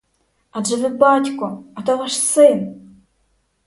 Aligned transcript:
Адже 0.51 0.75
ви 0.75 0.89
батько, 0.89 1.63
а 1.75 1.81
то 1.81 1.97
ваш 1.97 2.19
син! 2.19 2.81